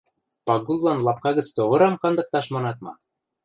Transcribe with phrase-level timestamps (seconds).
[0.47, 2.93] —Пагуллан лапка гӹц товырам кандыкташ манат ма?